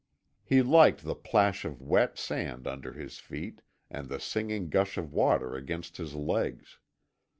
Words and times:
He 0.43 0.63
liked 0.63 1.03
the 1.03 1.13
plash 1.13 1.63
of 1.63 1.79
wet 1.79 2.17
sand 2.17 2.65
under 2.65 2.93
his 2.93 3.19
feet 3.19 3.61
and 3.87 4.09
the 4.09 4.19
singing 4.19 4.67
gush 4.71 4.97
of 4.97 5.13
water 5.13 5.53
against 5.55 5.97
his 5.97 6.15
legs. 6.15 6.79